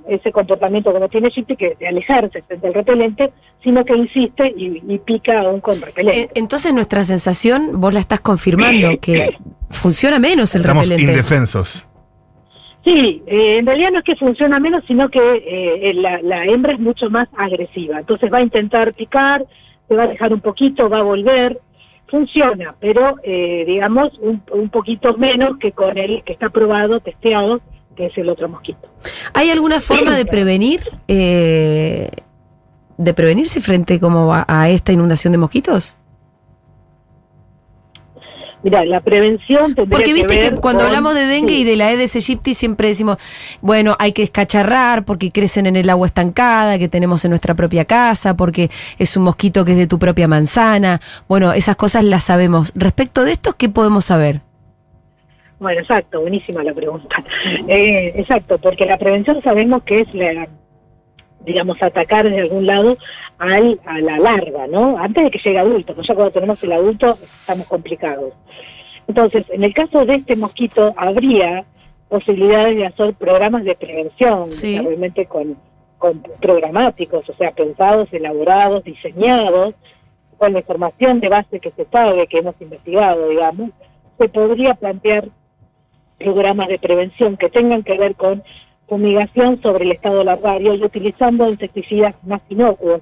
ese 0.08 0.32
comportamiento 0.32 0.92
como 0.92 1.08
tiene 1.08 1.30
Gypsy, 1.30 1.56
que 1.56 1.76
de 1.80 1.88
alejarse 1.88 2.44
del 2.48 2.72
repelente, 2.72 3.32
sino 3.62 3.84
que 3.84 3.96
insiste 3.96 4.54
y, 4.56 4.98
pica 4.98 5.40
aún 5.40 5.60
con 5.60 5.80
repelente. 5.80 6.22
Eh, 6.22 6.30
entonces 6.34 6.72
nuestra 6.72 7.04
sensación, 7.04 7.80
vos 7.80 7.92
la 7.92 8.00
estás 8.00 8.20
confirmando, 8.20 8.98
que 9.00 9.36
funciona 9.70 10.20
menos 10.20 10.54
el 10.54 10.62
repelente. 10.62 10.94
Estamos 10.94 11.10
indefensos. 11.10 11.88
Sí, 12.84 13.20
eh, 13.26 13.58
en 13.58 13.66
realidad 13.66 13.90
no 13.90 13.98
es 13.98 14.04
que 14.04 14.14
funciona 14.14 14.60
menos, 14.60 14.84
sino 14.86 15.08
que 15.08 15.18
eh, 15.20 15.92
la, 15.94 16.44
hembra 16.44 16.74
es 16.74 16.78
mucho 16.78 17.10
más 17.10 17.26
agresiva. 17.36 17.98
Entonces 17.98 18.32
va 18.32 18.38
a 18.38 18.42
intentar 18.42 18.94
picar, 18.94 19.44
se 19.88 19.96
va 19.96 20.04
a 20.04 20.08
dejar 20.08 20.32
un 20.32 20.40
poquito, 20.40 20.88
va 20.88 20.98
a 20.98 21.02
volver. 21.02 21.60
Funciona, 22.08 22.74
pero 22.80 23.16
eh, 23.22 23.64
digamos 23.66 24.10
un, 24.20 24.42
un, 24.52 24.68
poquito 24.68 25.16
menos 25.16 25.58
que 25.58 25.72
con 25.72 25.98
el 25.98 26.22
que 26.24 26.32
está 26.32 26.50
probado, 26.50 27.00
testeado, 27.00 27.60
que 27.96 28.06
es 28.06 28.18
el 28.18 28.28
otro 28.28 28.48
mosquito. 28.48 28.88
¿Hay 29.32 29.50
alguna 29.50 29.80
forma 29.80 30.16
de 30.16 30.24
prevenir, 30.24 30.82
de 31.08 32.10
prevenirse 33.14 33.60
frente 33.60 33.98
como 33.98 34.32
a 34.32 34.68
esta 34.68 34.92
inundación 34.92 35.32
de 35.32 35.38
mosquitos? 35.38 35.96
Mira, 38.62 38.84
la 38.84 39.00
prevención 39.00 39.74
tendría 39.74 39.96
Porque 39.96 40.12
viste 40.12 40.38
que, 40.38 40.52
cuando 40.52 40.84
hablamos 40.84 41.14
de 41.14 41.26
dengue 41.26 41.54
y 41.54 41.64
de 41.64 41.76
la 41.76 41.86
Aedes 41.86 42.14
aegypti 42.16 42.54
siempre 42.54 42.88
decimos, 42.88 43.18
bueno, 43.60 43.96
hay 43.98 44.12
que 44.12 44.22
escacharrar 44.22 45.04
porque 45.04 45.30
crecen 45.30 45.66
en 45.66 45.76
el 45.76 45.88
agua 45.90 46.06
estancada 46.06 46.78
que 46.78 46.88
tenemos 46.88 47.24
en 47.24 47.30
nuestra 47.30 47.54
propia 47.54 47.84
casa, 47.84 48.36
porque 48.36 48.70
es 48.98 49.16
un 49.16 49.24
mosquito 49.24 49.64
que 49.64 49.72
es 49.72 49.78
de 49.78 49.86
tu 49.86 49.98
propia 49.98 50.26
manzana. 50.26 51.00
Bueno, 51.28 51.52
esas 51.52 51.76
cosas 51.76 52.04
las 52.04 52.24
sabemos. 52.24 52.72
Respecto 52.74 53.24
de 53.24 53.32
esto, 53.32 53.54
¿qué 53.56 53.68
podemos 53.68 54.06
saber? 54.06 54.40
Bueno, 55.58 55.80
exacto, 55.80 56.20
buenísima 56.20 56.62
la 56.62 56.74
pregunta. 56.74 57.22
Eh, 57.68 58.12
exacto, 58.16 58.58
porque 58.58 58.84
la 58.84 58.98
prevención 58.98 59.42
sabemos 59.42 59.82
que 59.84 60.00
es 60.00 60.14
la 60.14 60.48
digamos, 61.46 61.80
atacar 61.80 62.28
de 62.28 62.40
algún 62.40 62.66
lado 62.66 62.98
al, 63.38 63.80
a 63.86 64.00
la 64.00 64.18
larva, 64.18 64.66
¿no? 64.66 64.98
Antes 64.98 65.24
de 65.24 65.30
que 65.30 65.38
llegue 65.38 65.58
adulto, 65.58 65.94
porque 65.94 66.08
ya 66.08 66.14
cuando 66.14 66.32
tenemos 66.32 66.62
el 66.64 66.72
adulto 66.72 67.18
estamos 67.40 67.66
complicados. 67.66 68.34
Entonces, 69.08 69.46
en 69.50 69.62
el 69.62 69.72
caso 69.72 70.04
de 70.04 70.16
este 70.16 70.34
mosquito, 70.36 70.92
habría 70.96 71.64
posibilidades 72.08 72.76
de 72.76 72.86
hacer 72.86 73.14
programas 73.14 73.64
de 73.64 73.76
prevención, 73.76 74.50
obviamente 74.50 75.26
con, 75.26 75.56
con 75.98 76.22
programáticos, 76.40 77.28
o 77.28 77.34
sea, 77.36 77.52
pensados, 77.52 78.08
elaborados, 78.12 78.84
diseñados, 78.84 79.74
con 80.36 80.52
la 80.52 80.58
información 80.58 81.20
de 81.20 81.28
base 81.28 81.60
que 81.60 81.70
se 81.70 81.86
sabe, 81.86 82.26
que 82.26 82.38
hemos 82.38 82.54
investigado, 82.60 83.28
digamos, 83.28 83.70
se 84.18 84.28
podría 84.28 84.74
plantear 84.74 85.28
programas 86.18 86.68
de 86.68 86.78
prevención 86.78 87.36
que 87.36 87.48
tengan 87.48 87.82
que 87.82 87.96
ver 87.96 88.14
con 88.16 88.42
fumigación 88.88 89.60
sobre 89.62 89.84
el 89.84 89.92
estado 89.92 90.22
larvario 90.22 90.74
y 90.74 90.82
utilizando 90.82 91.48
insecticidas 91.48 92.14
más 92.24 92.40
inocuos, 92.48 93.00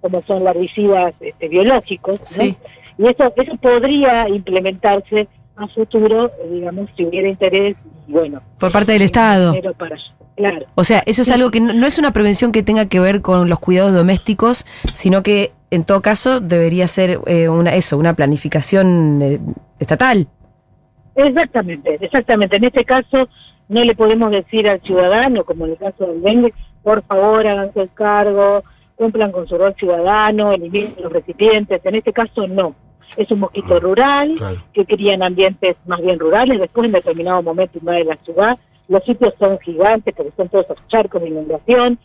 como 0.00 0.22
son 0.22 0.44
larvicidas 0.44 1.14
este, 1.20 1.48
biológicos. 1.48 2.20
¿no? 2.20 2.24
Sí. 2.24 2.56
Y 2.98 3.06
eso, 3.06 3.32
eso 3.36 3.56
podría 3.56 4.28
implementarse 4.28 5.28
a 5.56 5.68
futuro, 5.68 6.26
eh, 6.26 6.48
digamos, 6.52 6.88
si 6.96 7.04
hubiera 7.04 7.28
interés, 7.28 7.76
y 8.06 8.12
bueno. 8.12 8.42
Por 8.58 8.72
parte 8.72 8.92
del 8.92 9.02
Estado. 9.02 9.54
para 9.76 9.96
Claro. 10.36 10.66
O 10.76 10.84
sea, 10.84 11.02
eso 11.04 11.22
es 11.22 11.32
algo 11.32 11.50
que 11.50 11.58
no, 11.60 11.74
no 11.74 11.84
es 11.84 11.98
una 11.98 12.12
prevención 12.12 12.52
que 12.52 12.62
tenga 12.62 12.86
que 12.86 13.00
ver 13.00 13.22
con 13.22 13.48
los 13.48 13.58
cuidados 13.58 13.92
domésticos, 13.92 14.66
sino 14.94 15.24
que 15.24 15.50
en 15.72 15.82
todo 15.82 16.00
caso 16.00 16.38
debería 16.38 16.86
ser 16.86 17.18
eh, 17.26 17.48
una 17.48 17.74
eso, 17.74 17.98
una 17.98 18.14
planificación 18.14 19.20
eh, 19.20 19.40
estatal. 19.80 20.28
Exactamente, 21.16 21.98
exactamente. 22.00 22.56
En 22.56 22.64
este 22.64 22.84
caso 22.84 23.28
no 23.68 23.84
le 23.84 23.94
podemos 23.94 24.30
decir 24.30 24.68
al 24.68 24.80
ciudadano, 24.82 25.44
como 25.44 25.66
en 25.66 25.72
el 25.72 25.78
caso 25.78 26.06
del 26.06 26.22
dengue, 26.22 26.54
por 26.82 27.02
favor 27.02 27.46
háganse 27.46 27.82
el 27.82 27.92
cargo, 27.92 28.64
cumplan 28.96 29.30
con 29.30 29.46
su 29.46 29.56
rol 29.56 29.74
ciudadano, 29.78 30.52
eliminen 30.52 30.94
los 31.00 31.12
recipientes. 31.12 31.80
En 31.84 31.94
este 31.94 32.12
caso 32.12 32.46
no. 32.46 32.74
Es 33.16 33.30
un 33.30 33.40
mosquito 33.40 33.80
rural 33.80 34.34
claro. 34.36 34.62
que 34.72 34.84
cría 34.84 35.14
en 35.14 35.22
ambientes 35.22 35.76
más 35.86 36.00
bien 36.00 36.18
rurales. 36.18 36.60
Después, 36.60 36.86
en 36.86 36.92
determinado 36.92 37.42
momento, 37.42 37.78
invade 37.78 38.04
la 38.04 38.16
ciudad. 38.16 38.58
Los 38.88 39.02
sitios 39.04 39.34
son 39.38 39.58
gigantes 39.60 40.14
porque 40.14 40.32
son 40.36 40.48
todos 40.48 40.66
esos 40.66 40.88
charcos 40.88 41.22
de 41.22 41.28
inundación. 41.28 41.98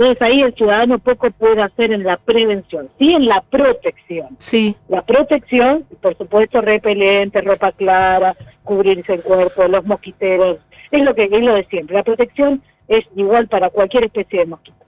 Entonces 0.00 0.22
ahí 0.22 0.40
el 0.40 0.54
ciudadano 0.54 0.98
poco 0.98 1.30
puede 1.30 1.60
hacer 1.60 1.92
en 1.92 2.04
la 2.04 2.16
prevención, 2.16 2.88
sí 2.98 3.12
en 3.12 3.26
la 3.26 3.42
protección. 3.42 4.28
Sí. 4.38 4.74
La 4.88 5.02
protección, 5.02 5.84
por 6.00 6.16
supuesto, 6.16 6.62
repelente, 6.62 7.42
ropa 7.42 7.70
clara, 7.72 8.34
cubrirse 8.64 9.12
el 9.12 9.22
cuerpo, 9.22 9.68
los 9.68 9.84
mosquiteros, 9.84 10.56
es 10.90 11.04
lo 11.04 11.14
que 11.14 11.24
es 11.30 11.42
lo 11.42 11.52
de 11.52 11.66
siempre. 11.66 11.96
La 11.96 12.02
protección 12.02 12.62
es 12.88 13.04
igual 13.14 13.46
para 13.48 13.68
cualquier 13.68 14.04
especie 14.04 14.38
de 14.38 14.46
mosquito. 14.46 14.78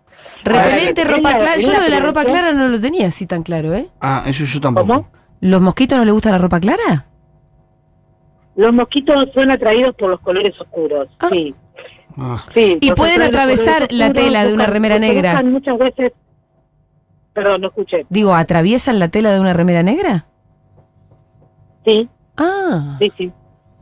Repelente, 0.44 1.02
Ahora, 1.02 1.16
ropa 1.16 1.30
la- 1.32 1.36
clara. 1.36 1.56
Yo 1.58 1.72
lo 1.74 1.80
de 1.82 1.88
la 1.90 2.00
ropa 2.00 2.24
clara 2.24 2.52
no 2.54 2.68
lo 2.68 2.80
tenía 2.80 3.06
así 3.08 3.26
tan 3.26 3.42
claro, 3.42 3.74
¿eh? 3.74 3.88
Ah, 4.00 4.24
eso 4.26 4.44
yo 4.46 4.62
tampoco. 4.62 4.86
¿Cómo? 4.86 5.08
¿Los 5.42 5.60
mosquitos 5.60 5.98
no 5.98 6.06
les 6.06 6.14
gusta 6.14 6.30
la 6.30 6.38
ropa 6.38 6.58
clara? 6.58 7.04
Los 8.56 8.72
mosquitos 8.72 9.28
son 9.34 9.50
atraídos 9.50 9.94
por 9.94 10.08
los 10.08 10.20
colores 10.20 10.58
oscuros, 10.58 11.08
Ah. 11.18 11.28
sí. 11.30 11.54
Ah, 12.16 12.44
sí 12.54 12.78
Y 12.80 12.92
pueden 12.92 13.22
atravesar 13.22 13.88
la 13.90 14.12
tela 14.12 14.44
de 14.44 14.52
una 14.54 14.66
remera 14.66 14.98
negra. 14.98 15.42
muchas 15.42 15.78
veces... 15.78 16.12
Perdón, 17.32 17.62
no 17.62 17.68
escuché. 17.68 18.04
Digo, 18.10 18.34
¿atraviesan 18.34 18.98
la 18.98 19.08
tela 19.08 19.32
de 19.32 19.40
una 19.40 19.52
remera 19.54 19.82
negra? 19.82 20.26
Sí, 21.84 22.08
Ah. 22.36 22.96
sí, 23.00 23.12
sí. 23.16 23.32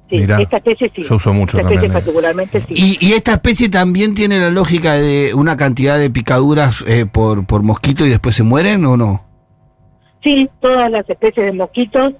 sí. 0.08 0.16
Mirá, 0.16 0.40
Esta 0.40 0.56
especie 0.58 0.90
sí. 0.94 1.02
yo 1.02 1.16
uso 1.16 1.32
mucho 1.32 1.56
Esta 1.58 1.68
especie 1.70 1.88
también, 1.88 1.92
particularmente 1.92 2.64
sí. 2.68 2.98
Y, 3.00 3.06
y 3.08 3.12
esta 3.14 3.32
especie 3.34 3.68
también 3.68 4.14
tiene 4.14 4.38
la 4.40 4.50
lógica 4.50 4.94
de 4.94 5.32
una 5.34 5.56
cantidad 5.56 5.98
de 5.98 6.10
picaduras 6.10 6.84
eh, 6.86 7.06
por, 7.06 7.46
por 7.46 7.62
mosquito 7.62 8.04
y 8.06 8.10
después 8.10 8.34
se 8.34 8.42
mueren 8.42 8.84
o 8.86 8.96
no? 8.96 9.24
Sí, 10.22 10.48
todas 10.60 10.90
las 10.90 11.08
especies 11.08 11.46
de 11.46 11.52
mosquitos 11.52 12.12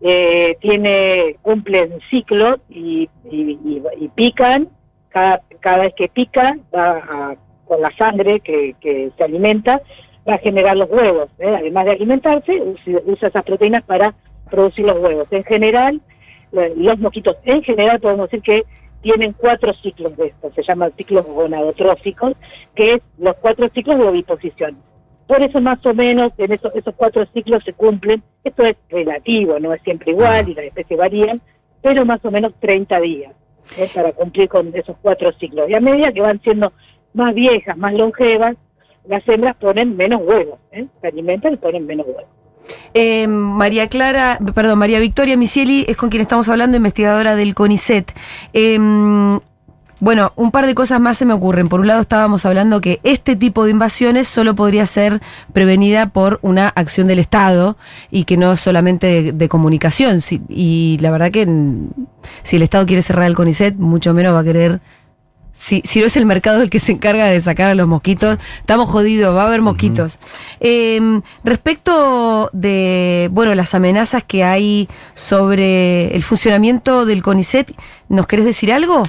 eh, 0.00 0.56
tiene 0.60 1.36
cumplen 1.42 1.98
ciclos 2.10 2.58
y, 2.68 3.08
y- 3.30 3.58
y- 3.64 3.82
y 4.00 4.08
pican. 4.08 4.68
Cada, 5.10 5.42
cada 5.60 5.78
vez 5.78 5.94
que 5.94 6.08
pica, 6.08 6.56
va 6.74 6.90
a- 6.98 7.36
con 7.66 7.80
la 7.82 7.90
sangre 7.96 8.40
que, 8.40 8.74
que 8.80 9.10
se 9.16 9.24
alimenta, 9.24 9.82
va 10.28 10.34
a 10.34 10.38
generar 10.38 10.76
los 10.76 10.88
huevos. 10.90 11.28
¿eh? 11.38 11.54
Además 11.58 11.84
de 11.86 11.90
alimentarse, 11.92 12.62
usa, 13.04 13.28
esas 13.28 13.44
proteínas 13.44 13.82
para 13.84 14.14
producir 14.50 14.86
los 14.86 14.98
huevos. 14.98 15.26
En 15.30 15.44
general, 15.44 16.00
lo- 16.52 16.74
los 16.74 16.98
mosquitos, 16.98 17.36
en 17.44 17.62
general 17.62 18.00
podemos 18.00 18.30
decir 18.30 18.42
que 18.42 18.64
tienen 19.02 19.32
cuatro 19.34 19.72
ciclos 19.74 20.16
de 20.16 20.28
esto, 20.28 20.50
se 20.54 20.62
llaman 20.62 20.92
ciclos 20.96 21.24
gonadotróficos, 21.26 22.32
que 22.74 22.94
es 22.94 23.00
los 23.18 23.34
cuatro 23.34 23.68
ciclos 23.74 23.98
de 23.98 24.04
oviposición. 24.08 24.76
Por 25.26 25.42
eso 25.42 25.60
más 25.60 25.84
o 25.84 25.92
menos 25.94 26.32
en 26.38 26.52
esos, 26.52 26.74
esos 26.74 26.94
cuatro 26.96 27.26
ciclos 27.34 27.62
se 27.64 27.74
cumplen, 27.74 28.22
esto 28.44 28.64
es 28.64 28.76
relativo, 28.88 29.58
no 29.60 29.74
es 29.74 29.82
siempre 29.82 30.12
igual 30.12 30.48
y 30.48 30.54
las 30.54 30.64
especies 30.64 30.98
varían, 30.98 31.40
pero 31.82 32.04
más 32.06 32.24
o 32.24 32.30
menos 32.30 32.54
30 32.60 32.98
días 33.00 33.34
¿eh? 33.76 33.88
para 33.94 34.12
cumplir 34.12 34.48
con 34.48 34.74
esos 34.74 34.96
cuatro 35.00 35.32
ciclos. 35.38 35.68
Y 35.68 35.74
a 35.74 35.80
medida 35.80 36.12
que 36.12 36.20
van 36.20 36.40
siendo 36.42 36.72
más 37.14 37.34
viejas, 37.34 37.76
más 37.76 37.94
longevas, 37.94 38.56
las 39.06 39.26
hembras 39.28 39.56
ponen 39.56 39.96
menos 39.96 40.20
huevos, 40.22 40.58
¿eh? 40.72 40.86
se 41.00 41.06
alimentan 41.06 41.54
y 41.54 41.56
ponen 41.56 41.86
menos 41.86 42.06
huevos. 42.06 42.24
Eh, 42.92 43.26
María 43.26 43.88
Clara, 43.88 44.38
perdón, 44.54 44.78
María 44.78 44.98
Victoria 44.98 45.36
Misieli 45.36 45.86
es 45.88 45.96
con 45.96 46.10
quien 46.10 46.20
estamos 46.20 46.48
hablando, 46.48 46.76
investigadora 46.76 47.34
del 47.34 47.54
CONICET. 47.54 48.12
Eh, 48.52 48.78
bueno, 50.00 50.32
un 50.36 50.50
par 50.50 50.66
de 50.66 50.74
cosas 50.74 51.00
más 51.00 51.18
se 51.18 51.24
me 51.24 51.32
ocurren. 51.34 51.68
Por 51.68 51.80
un 51.80 51.86
lado 51.88 52.00
estábamos 52.00 52.46
hablando 52.46 52.80
que 52.80 53.00
este 53.02 53.34
tipo 53.36 53.64
de 53.64 53.72
invasiones 53.72 54.28
solo 54.28 54.54
podría 54.54 54.86
ser 54.86 55.20
prevenida 55.52 56.06
por 56.10 56.38
una 56.42 56.68
acción 56.68 57.08
del 57.08 57.18
Estado 57.18 57.76
y 58.10 58.24
que 58.24 58.36
no 58.36 58.54
solamente 58.56 59.06
de, 59.06 59.32
de 59.32 59.48
comunicación. 59.48 60.20
Si- 60.20 60.40
y 60.48 60.98
la 61.00 61.10
verdad 61.10 61.30
que 61.32 61.48
si 62.42 62.56
el 62.56 62.62
Estado 62.62 62.86
quiere 62.86 63.02
cerrar 63.02 63.26
el 63.26 63.34
CONICET, 63.34 63.74
mucho 63.76 64.14
menos 64.14 64.34
va 64.34 64.40
a 64.40 64.44
querer 64.44 64.80
si, 65.50 65.82
si 65.84 65.98
no 65.98 66.06
es 66.06 66.16
el 66.16 66.24
mercado 66.26 66.62
el 66.62 66.70
que 66.70 66.78
se 66.78 66.92
encarga 66.92 67.24
de 67.24 67.40
sacar 67.40 67.68
a 67.68 67.74
los 67.74 67.88
mosquitos, 67.88 68.38
estamos 68.60 68.88
jodidos, 68.88 69.34
va 69.34 69.42
a 69.42 69.46
haber 69.46 69.60
mosquitos. 69.60 70.20
Eh, 70.60 71.20
respecto 71.42 72.48
de, 72.52 73.28
bueno, 73.32 73.52
las 73.56 73.74
amenazas 73.74 74.22
que 74.22 74.44
hay 74.44 74.88
sobre 75.14 76.14
el 76.14 76.22
funcionamiento 76.22 77.04
del 77.06 77.22
CONICET, 77.24 77.72
¿nos 78.08 78.28
querés 78.28 78.44
decir 78.44 78.72
algo? 78.72 79.02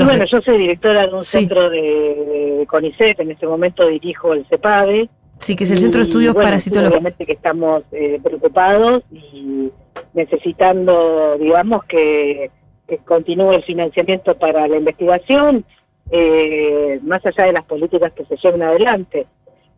Los 0.00 0.08
bueno, 0.08 0.24
yo 0.30 0.40
soy 0.42 0.58
directora 0.58 1.06
de 1.06 1.14
un 1.14 1.22
Sí. 1.22 1.38
centro 1.38 1.70
de, 1.70 1.78
de 2.58 2.66
CONICET, 2.66 3.20
en 3.20 3.30
este 3.30 3.46
momento 3.46 3.86
dirijo 3.86 4.32
el 4.34 4.44
CEPADE. 4.48 5.08
sí, 5.38 5.56
que 5.56 5.64
es 5.64 5.70
el 5.70 5.78
Centro 5.78 5.98
de 6.00 6.04
Estudios 6.04 6.34
bueno, 6.34 6.46
Parasitológicos. 6.48 6.92
Obviamente 6.98 7.26
que 7.26 7.32
estamos 7.32 7.82
eh, 7.92 8.20
preocupados 8.22 9.02
y 9.12 9.70
necesitando, 10.14 11.36
digamos, 11.38 11.84
que, 11.84 12.50
que 12.88 12.98
continúe 12.98 13.52
el 13.52 13.62
financiamiento 13.64 14.36
para 14.38 14.66
la 14.68 14.76
investigación, 14.76 15.64
eh, 16.10 16.98
más 17.02 17.24
allá 17.24 17.44
de 17.44 17.52
las 17.52 17.64
políticas 17.64 18.12
que 18.12 18.24
se 18.26 18.36
lleven 18.36 18.62
adelante. 18.62 19.26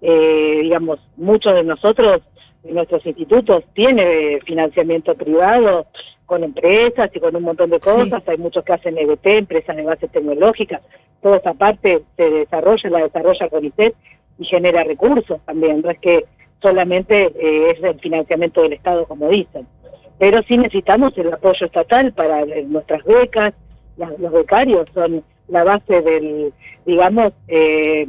Eh, 0.00 0.60
digamos, 0.62 0.98
muchos 1.16 1.54
de 1.54 1.62
nosotros, 1.64 2.20
nuestros 2.64 3.04
institutos, 3.06 3.64
tiene 3.74 4.40
financiamiento 4.46 5.14
privado 5.14 5.86
con 6.26 6.44
empresas 6.44 7.10
y 7.12 7.20
con 7.20 7.34
un 7.36 7.42
montón 7.42 7.70
de 7.70 7.80
Sí. 7.82 7.90
cosas. 7.90 8.22
Hay 8.26 8.38
muchos 8.38 8.64
que 8.64 8.72
hacen 8.72 8.96
EBT, 8.98 9.38
empresas 9.38 9.76
de 9.76 9.82
base 9.82 10.08
tecnológica. 10.08 10.80
Toda 11.22 11.36
esa 11.38 11.54
parte 11.54 12.02
se 12.16 12.30
desarrolla, 12.30 12.90
la 12.90 12.98
desarrolla 13.00 13.48
CONICET 13.48 13.94
y 14.38 14.44
genera 14.44 14.84
recursos 14.84 15.40
también. 15.44 15.82
No 15.82 15.90
es 15.90 15.98
que 15.98 16.24
solamente 16.60 17.32
eh, 17.38 17.70
es 17.76 17.82
el 17.82 17.98
financiamiento 18.00 18.62
del 18.62 18.72
Estado, 18.74 19.06
como 19.06 19.28
dicen. 19.28 19.66
Pero 20.18 20.40
sí 20.46 20.56
necesitamos 20.56 21.12
el 21.18 21.32
apoyo 21.32 21.66
estatal 21.66 22.12
para 22.12 22.42
eh, 22.42 22.64
nuestras 22.66 23.04
becas. 23.04 23.52
Los 23.96 24.32
becarios 24.32 24.86
son 24.94 25.22
la 25.48 25.64
base 25.64 26.00
del, 26.02 26.52
digamos, 26.86 27.32
eh, 27.48 28.06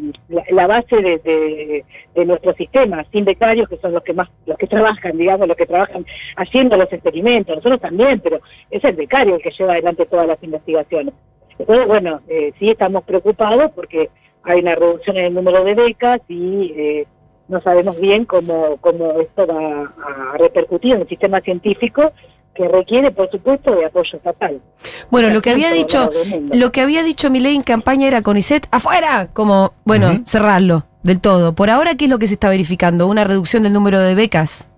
la, 0.49 0.67
base 0.67 0.95
de, 1.01 1.17
de- 1.19 1.85
de 2.15 2.25
nuestro 2.25 2.53
sistema. 2.53 3.05
Sin 3.11 3.25
becarios, 3.25 3.67
que 3.67 3.77
son 3.77 3.93
los 3.93 4.03
que 4.03 4.13
más, 4.13 4.29
los 4.45 4.57
que 4.57 4.67
trabajan, 4.67 5.17
digamos, 5.17 5.47
los 5.47 5.57
que 5.57 5.65
trabajan 5.65 6.05
haciendo 6.37 6.77
los 6.77 6.91
experimentos. 6.93 7.55
Nosotros 7.55 7.81
también, 7.81 8.19
pero 8.19 8.39
es 8.69 8.83
el 8.83 8.95
becario 8.95 9.35
el 9.35 9.41
que 9.41 9.51
lleva 9.57 9.73
adelante 9.73 10.05
todas 10.05 10.27
las 10.27 10.41
investigaciones. 10.43 11.13
Entonces, 11.59 11.87
bueno, 11.87 12.21
eh, 12.27 12.53
sí 12.59 12.69
estamos 12.69 13.03
preocupados 13.03 13.71
porque 13.75 14.09
hay 14.43 14.59
una 14.61 14.75
reducción 14.75 15.17
en 15.17 15.25
el 15.25 15.33
número 15.33 15.63
de 15.63 15.75
becas 15.75 16.19
y 16.27 16.73
eh, 16.75 17.07
no 17.47 17.61
sabemos 17.61 17.99
bien 17.99 18.25
cómo, 18.25 18.77
cómo 18.81 19.19
esto 19.21 19.45
va 19.47 19.93
a 20.33 20.37
repercutir 20.37 20.95
en 20.95 21.01
el 21.01 21.07
sistema 21.07 21.39
científico 21.41 22.11
que 22.55 22.67
requiere, 22.67 23.11
por 23.11 23.29
supuesto, 23.31 23.75
de 23.75 23.85
apoyo 23.85 24.17
estatal. 24.17 24.61
Bueno, 25.09 25.29
lo 25.29 25.41
que 25.41 25.51
había 25.51 25.71
dicho, 25.71 26.09
lo 26.51 26.71
que 26.71 26.81
había 26.81 27.03
dicho 27.03 27.29
Milei 27.29 27.55
en 27.55 27.63
campaña 27.63 28.07
era 28.07 28.21
CONICET 28.21 28.67
afuera, 28.71 29.29
como, 29.33 29.73
bueno, 29.85 30.23
cerrarlo 30.25 30.85
del 31.03 31.19
todo. 31.19 31.53
Por 31.53 31.69
ahora, 31.69 31.95
¿qué 31.95 32.05
es 32.05 32.11
lo 32.11 32.19
que 32.19 32.27
se 32.27 32.35
está 32.35 32.49
verificando? 32.49 33.07
¿Una 33.07 33.23
reducción 33.23 33.63
del 33.63 33.73
número 33.73 33.99
de 33.99 34.15
becas? 34.15 34.69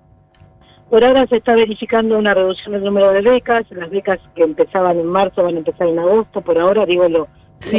Por 0.89 1.03
ahora 1.03 1.25
se 1.27 1.37
está 1.37 1.55
verificando 1.55 2.17
una 2.17 2.33
reducción 2.33 2.73
del 2.73 2.83
número 2.83 3.11
de 3.11 3.21
becas. 3.21 3.65
Las 3.71 3.89
becas 3.89 4.19
que 4.35 4.43
empezaban 4.43 4.99
en 4.99 5.07
marzo 5.07 5.43
van 5.43 5.55
a 5.55 5.57
empezar 5.57 5.87
en 5.87 5.99
agosto. 5.99 6.41
Por 6.41 6.57
ahora, 6.57 6.85
digo 6.85 7.09
lo, 7.09 7.27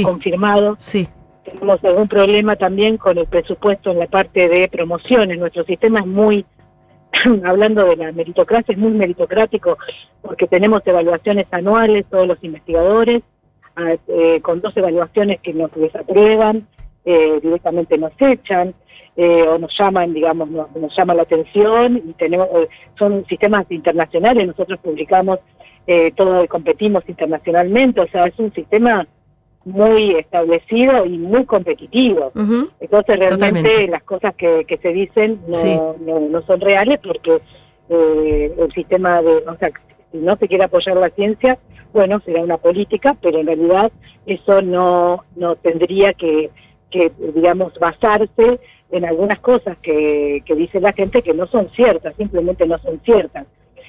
confirmado. 0.03 0.77
sí. 0.79 1.09
Tenemos 1.45 1.83
algún 1.85 2.09
problema 2.09 2.57
también 2.57 2.97
con 2.97 3.19
el 3.19 3.27
presupuesto 3.27 3.93
en 3.93 4.01
la 4.01 4.09
parte 4.09 4.49
de 4.49 4.69
promociones. 4.69 5.39
Nuestro 5.39 5.65
sistema 5.65 6.01
es 6.01 6.07
muy, 6.07 6.45
hablando 7.45 7.85
de 7.85 7.97
la 7.97 8.13
meritocracia, 8.13 8.73
es 8.73 8.79
muy 8.79 8.93
meritocrático 8.93 9.79
porque 10.23 10.47
tenemos 10.47 10.83
evaluaciones 10.87 11.47
anuales, 11.53 12.07
todos 12.07 12.27
los 12.27 12.43
investigadores, 12.43 13.23
ah, 13.77 13.97
eh, 14.09 14.41
con 14.41 14.61
dos 14.61 14.77
evaluaciones 14.77 15.41
que 15.41 15.55
nos 15.55 15.71
desaprueban, 15.75 16.67
eh, 17.09 17.39
directamente 17.41 17.97
nos 17.99 18.11
echan 18.19 18.75
eh, 19.17 19.43
o 19.43 19.61
nos 19.61 19.73
llaman, 19.79 20.13
digamos, 20.13 20.51
nos, 20.51 20.97
llama 20.97 21.15
la 21.15 21.23
atención 21.23 21.99
y 21.99 22.13
tenemos, 22.15 22.49
eh, 22.53 22.69
son 22.99 23.25
sistemas 23.27 23.65
internacionales, 23.71 24.45
nosotros 24.45 24.81
publicamos 24.81 25.39
todo, 26.17 26.49
competimos 26.49 27.05
internacionalmente, 27.07 28.01
o 28.01 28.09
sea, 28.09 28.27
es 28.27 28.37
un 28.41 28.53
sistema 28.53 29.07
muy 29.67 30.13
establecido 30.13 31.05
y 31.05 31.19
muy 31.19 31.45
competitivo. 31.45 32.31
Entonces 32.81 33.19
realmente 33.19 33.59
Totalmente. 33.63 33.89
las 33.89 34.03
cosas 34.05 34.35
que, 34.37 34.65
que 34.65 34.79
se 34.79 34.93
dicen 34.93 35.41
no, 35.49 35.55
Sí. 35.55 35.77
no, 36.01 36.21
no 36.21 36.43
son 36.47 36.61
reales 36.61 37.01
porque 37.03 37.41
eh, 37.91 38.55
el 38.59 38.73
sistema 38.73 39.21
de, 39.23 39.39
o 39.47 39.57
sea, 39.59 39.71
si 40.13 40.19
no 40.19 40.37
se 40.37 40.47
quiere 40.47 40.65
apoyar 40.65 40.97
la 40.97 41.11
ciencia, 41.11 41.59
bueno, 41.93 42.21
será 42.25 42.43
una 42.43 42.59
política, 42.59 43.17
pero 43.21 43.39
en 43.41 43.47
realidad 43.49 43.91
eso 44.25 44.63
no, 44.63 45.25
no 45.35 45.57
tendría 45.57 46.13
que, 46.13 46.51
que, 46.91 47.11
digamos, 47.35 47.73
basarse 47.81 48.61
en 48.93 49.05
algunas 49.05 49.41
cosas 49.41 49.77
que, 49.83 50.43
que 50.47 50.55
dice 50.55 50.79
la 50.81 50.93
gente 50.93 51.23
que 51.23 51.35
no 51.35 51.49
son 51.49 51.69
ciertas, 51.71 52.15
simplemente 52.17 52.67
no 52.69 52.79
son 52.79 53.01
ciertas. 53.05 53.47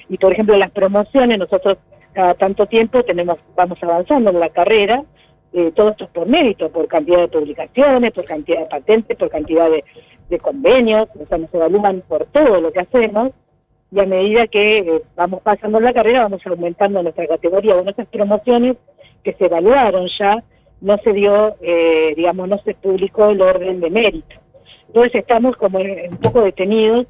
Y 0.08 0.18
por 0.18 0.32
ejemplo, 0.32 0.56
las 0.56 0.72
promociones, 0.72 1.38
nosotros 1.38 1.76
cada 2.14 2.34
tanto 2.34 2.66
tiempo 2.66 3.04
tenemos, 3.04 3.36
vamos 3.56 3.78
avanzando 3.80 4.30
en 4.30 4.40
la 4.40 4.48
carrera, 4.48 5.04
eh, 5.52 5.72
todo 5.74 5.90
esto 5.90 6.04
es 6.04 6.10
por 6.10 6.28
mérito, 6.28 6.70
por 6.70 6.86
cantidad 6.88 7.18
de 7.20 7.28
publicaciones, 7.28 8.12
por 8.12 8.24
cantidad 8.24 8.60
de 8.60 8.66
patentes, 8.66 9.16
por 9.16 9.30
cantidad 9.30 9.68
de, 9.70 10.38
convenios, 10.38 11.08
o 11.18 11.26
sea, 11.26 11.38
nos 11.38 11.52
evalúan 11.54 12.02
por 12.06 12.26
todo 12.26 12.60
lo 12.60 12.70
que 12.70 12.80
hacemos, 12.80 13.30
y 13.90 13.98
a 13.98 14.04
medida 14.04 14.46
que 14.46 14.78
eh, 14.78 15.02
vamos 15.16 15.40
pasando 15.40 15.80
la 15.80 15.94
carrera, 15.94 16.24
vamos 16.24 16.46
aumentando 16.46 17.02
nuestra 17.02 17.26
categoría. 17.26 17.74
Bueno, 17.74 17.90
esas 17.90 18.06
promociones 18.08 18.76
que 19.24 19.32
se 19.32 19.46
evaluaron 19.46 20.06
ya, 20.18 20.44
no 20.82 20.98
se 20.98 21.12
dio, 21.14 21.56
eh, 21.62 22.12
digamos, 22.14 22.48
no 22.48 22.58
se 22.62 22.74
publicó 22.74 23.30
el 23.30 23.40
orden 23.40 23.80
de 23.80 23.90
mérito. 23.90 24.36
Entonces 24.88 25.14
estamos 25.14 25.56
como 25.56 25.78
un 25.78 26.18
poco 26.18 26.42
detenidos, 26.42 27.06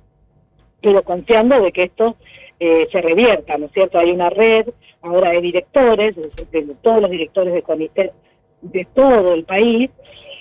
pero 0.81 1.03
confiando 1.03 1.61
de 1.61 1.73
que 1.73 1.85
esto 1.85 2.17
eh, 2.61 2.89
se 2.91 3.01
revierta, 3.01 3.57
¿no 3.59 3.67
es 3.67 3.73
cierto? 3.73 3.99
Hay 3.99 4.11
una 4.11 4.31
red 4.31 4.67
ahora 5.03 5.31
de 5.31 5.41
directores, 5.41 6.17
de, 6.17 6.63
todos 6.83 7.03
los 7.03 7.11
directores 7.11 7.55
de 7.55 7.63
CONICET 7.63 8.13
de 8.63 8.87
todo 8.95 9.35
el 9.35 9.45
país, 9.45 9.91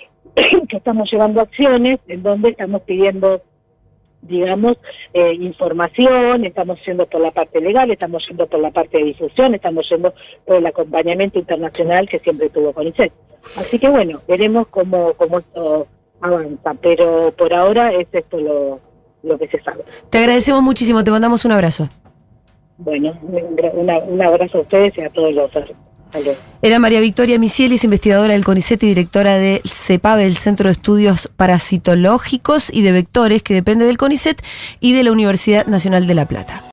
que 0.34 0.76
estamos 0.76 1.10
llevando 1.10 1.40
acciones 1.40 1.98
en 2.08 2.22
donde 2.22 2.50
estamos 2.50 2.82
pidiendo 2.82 3.42
digamos, 4.20 4.76
eh, 5.14 5.32
información, 5.34 6.44
estamos 6.44 6.78
yendo 6.84 7.06
por 7.06 7.20
la 7.20 7.30
parte 7.30 7.60
legal, 7.60 7.90
estamos 7.90 8.26
yendo 8.26 8.48
por 8.48 8.58
la 8.60 8.72
parte 8.72 8.98
de 8.98 9.04
difusión, 9.04 9.54
estamos 9.54 9.88
yendo 9.88 10.12
por 10.44 10.56
el 10.56 10.66
acompañamiento 10.66 11.38
internacional 11.38 12.08
que 12.08 12.18
siempre 12.18 12.50
tuvo 12.50 12.72
CONICET. 12.72 13.12
Así 13.56 13.78
que 13.78 13.88
bueno, 13.88 14.20
veremos 14.26 14.66
cómo, 14.68 15.14
cómo 15.14 15.38
esto 15.38 15.86
avanza, 16.20 16.74
pero 16.74 17.32
por 17.36 17.54
ahora 17.54 17.92
es 17.92 18.08
esto 18.10 18.40
lo, 18.40 18.80
lo 19.22 19.38
que 19.38 19.48
se 19.48 19.62
sabe. 19.62 19.84
Te 20.10 20.18
agradecemos 20.18 20.62
muchísimo, 20.62 21.02
te 21.04 21.10
mandamos 21.10 21.44
un 21.44 21.52
abrazo. 21.52 21.88
Bueno, 22.78 23.18
un, 23.20 24.22
abrazo 24.22 24.58
a 24.58 24.60
ustedes 24.60 24.96
y 24.96 25.00
a 25.02 25.10
todos 25.10 25.34
los. 25.34 25.50
Era 26.62 26.78
María 26.78 27.00
Victoria 27.00 27.38
Misielis, 27.38 27.84
investigadora 27.84 28.32
del 28.32 28.44
CONICET 28.44 28.82
y 28.84 28.86
directora 28.86 29.36
de 29.36 29.60
CEPAVE, 29.66 30.26
el 30.26 30.36
Centro 30.36 30.68
de 30.68 30.72
Estudios 30.72 31.28
Parasitológicos 31.36 32.72
y 32.72 32.82
de 32.82 32.92
Vectores, 32.92 33.42
que 33.42 33.52
depende 33.52 33.84
del 33.84 33.98
CONICET 33.98 34.40
y 34.80 34.94
de 34.94 35.02
la 35.02 35.12
Universidad 35.12 35.66
Nacional 35.66 36.06
de 36.06 36.14
La 36.14 36.26
Plata. 36.26 36.62